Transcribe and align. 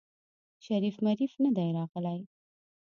شريف 0.65 0.95
مريف 1.07 1.31
ندی 1.43 1.67
راغلی. 1.77 2.19